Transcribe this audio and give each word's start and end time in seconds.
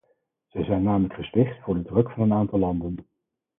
Zij 0.49 0.63
zijn 0.63 0.83
namelijk 0.83 1.13
gezwicht 1.13 1.61
voor 1.63 1.73
de 1.73 1.81
druk 1.83 2.09
van 2.09 2.23
een 2.23 2.33
aantal 2.37 2.59
landen. 2.59 3.07